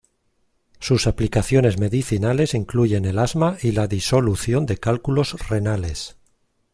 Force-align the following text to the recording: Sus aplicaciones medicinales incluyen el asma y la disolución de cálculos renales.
Sus 0.79 1.05
aplicaciones 1.05 1.77
medicinales 1.77 2.55
incluyen 2.55 3.05
el 3.05 3.19
asma 3.19 3.57
y 3.61 3.71
la 3.71 3.85
disolución 3.87 4.65
de 4.65 4.79
cálculos 4.79 5.37
renales. 5.47 6.17